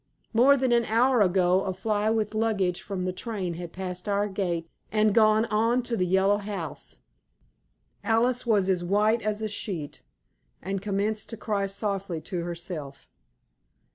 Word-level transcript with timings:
More 0.33 0.57
than 0.57 0.71
an 0.71 0.85
hour 0.85 1.21
ago 1.21 1.61
a 1.63 1.75
fly 1.75 2.09
with 2.09 2.33
luggage 2.33 2.81
from 2.81 3.05
the 3.05 3.13
train 3.13 3.53
had 3.53 3.71
passed 3.71 4.09
our 4.09 4.27
gate 4.27 4.67
and 4.91 5.13
gone 5.13 5.45
on 5.51 5.83
to 5.83 5.95
the 5.95 6.07
Yellow 6.07 6.37
House. 6.39 6.97
Alice 8.03 8.43
was 8.43 8.67
as 8.67 8.83
white 8.83 9.21
as 9.21 9.43
a 9.43 9.47
sheet, 9.47 10.01
and 10.59 10.81
commenced 10.81 11.29
to 11.29 11.37
cry 11.37 11.67
softly 11.67 12.19
to 12.21 12.43
herself. 12.43 13.11